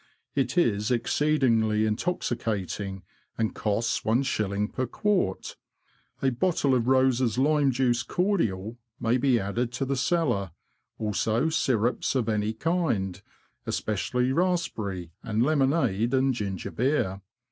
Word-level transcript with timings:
It 0.33 0.57
is 0.57 0.89
exceedingly 0.89 1.85
intoxicating, 1.85 3.03
and 3.37 3.53
costs 3.53 4.03
one 4.03 4.23
shilling 4.23 4.67
per 4.67 4.87
quart. 4.87 5.57
A 6.23 6.31
bottle 6.31 6.73
of 6.73 6.87
Rose's 6.87 7.37
Lime 7.37 7.69
Juice 7.69 8.01
Cordial 8.01 8.79
may 8.99 9.17
be 9.17 9.39
added 9.39 9.71
to 9.73 9.85
the 9.85 9.95
cellar, 9.95 10.53
also 10.97 11.49
syrups 11.49 12.15
of 12.15 12.29
any 12.29 12.51
kind, 12.51 13.21
especially 13.67 14.31
raspberry, 14.33 15.11
and 15.21 15.43
lemonade 15.43 16.15
and 16.15 16.33
ginger 16.33 16.71
beer. 16.71 17.21